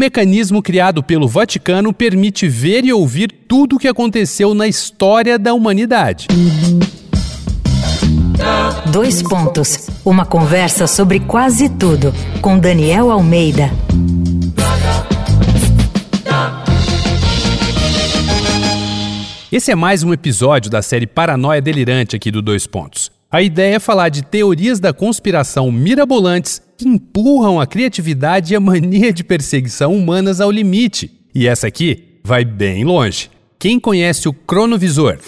[0.00, 5.52] mecanismo criado pelo Vaticano permite ver e ouvir tudo o que aconteceu na história da
[5.52, 6.26] humanidade.
[8.90, 9.90] Dois pontos.
[10.02, 13.70] Uma conversa sobre quase tudo com Daniel Almeida.
[19.52, 23.10] Esse é mais um episódio da série Paranoia Delirante aqui do Dois Pontos.
[23.30, 28.60] A ideia é falar de teorias da conspiração mirabolantes que empurram a criatividade e a
[28.60, 31.10] mania de perseguição humanas ao limite.
[31.34, 33.30] E essa aqui vai bem longe.
[33.58, 35.18] Quem conhece o cronovisor?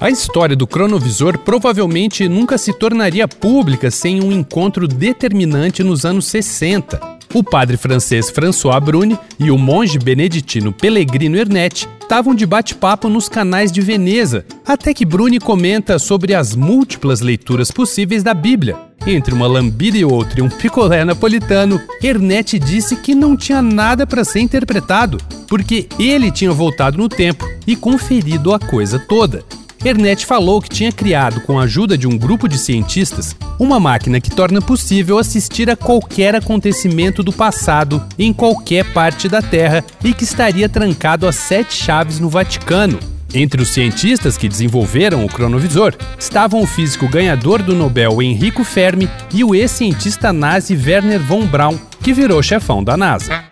[0.00, 6.26] A história do cronovisor provavelmente nunca se tornaria pública sem um encontro determinante nos anos
[6.26, 7.00] 60.
[7.32, 13.28] O padre francês François Bruni e o monge beneditino Pellegrino Ernetti estavam de bate-papo nos
[13.28, 18.89] canais de Veneza, até que Bruni comenta sobre as múltiplas leituras possíveis da Bíblia.
[19.06, 24.06] Entre uma lambida e outra e um picolé napolitano, Ernetti disse que não tinha nada
[24.06, 29.42] para ser interpretado, porque ele tinha voltado no tempo e conferido a coisa toda.
[29.82, 34.20] Ernet falou que tinha criado, com a ajuda de um grupo de cientistas, uma máquina
[34.20, 40.12] que torna possível assistir a qualquer acontecimento do passado em qualquer parte da Terra e
[40.12, 42.98] que estaria trancado a sete chaves no Vaticano.
[43.32, 49.08] Entre os cientistas que desenvolveram o cronovisor estavam o físico ganhador do Nobel Enrico Fermi
[49.32, 53.44] e o ex-cientista nazi Werner von Braun, que virou chefão da NASA.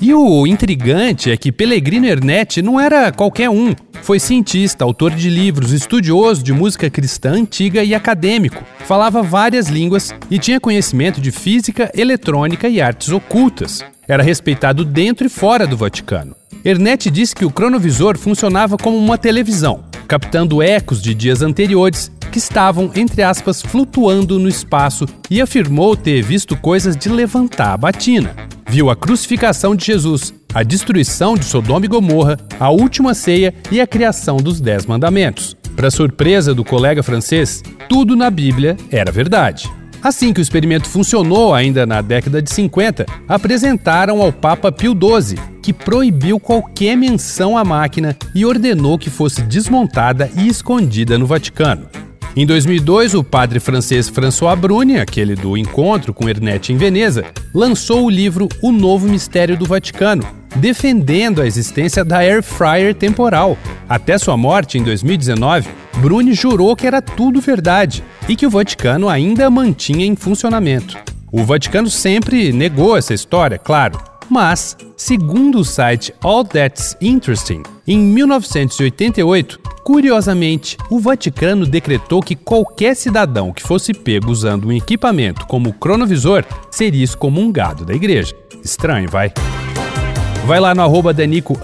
[0.00, 3.74] E o intrigante é que Pellegrino Ernetti não era qualquer um.
[4.00, 8.64] Foi cientista, autor de livros, estudioso de música cristã antiga e acadêmico.
[8.86, 13.84] Falava várias línguas e tinha conhecimento de física, eletrônica e artes ocultas.
[14.10, 16.34] Era respeitado dentro e fora do Vaticano.
[16.64, 22.38] Ernetti disse que o cronovisor funcionava como uma televisão, captando ecos de dias anteriores que
[22.38, 28.34] estavam, entre aspas, flutuando no espaço e afirmou ter visto coisas de levantar a batina.
[28.68, 33.80] Viu a crucificação de Jesus, a destruição de Sodoma e Gomorra, a última ceia e
[33.80, 35.56] a criação dos Dez Mandamentos.
[35.76, 39.70] Para surpresa do colega francês, tudo na Bíblia era verdade.
[40.02, 45.38] Assim que o experimento funcionou ainda na década de 50, apresentaram ao Papa Pio XII,
[45.62, 51.86] que proibiu qualquer menção à máquina e ordenou que fosse desmontada e escondida no Vaticano.
[52.34, 58.06] Em 2002, o padre francês François Bruni, aquele do encontro com Ernetti em Veneza, lançou
[58.06, 60.24] o livro O Novo Mistério do Vaticano,
[60.56, 63.58] defendendo a existência da air fryer temporal.
[63.88, 69.08] Até sua morte em 2019, Bruni jurou que era tudo verdade e que o Vaticano
[69.08, 70.96] ainda mantinha em funcionamento.
[71.32, 73.98] O Vaticano sempre negou essa história, claro,
[74.30, 82.94] mas, segundo o site All That's Interesting, em 1988, curiosamente, o Vaticano decretou que qualquer
[82.94, 88.34] cidadão que fosse pego usando um equipamento como o cronovisor seria excomungado da igreja.
[88.64, 89.32] Estranho, vai?
[90.46, 91.58] Vai lá no arroba Danico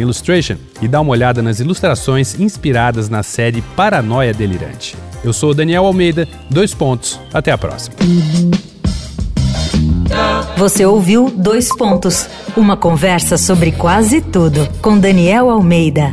[0.00, 4.96] Illustration e dá uma olhada nas ilustrações inspiradas na série Paranoia Delirante.
[5.22, 7.94] Eu sou Daniel Almeida, dois pontos, até a próxima.
[10.56, 16.12] Você ouviu Dois Pontos uma conversa sobre quase tudo com Daniel Almeida.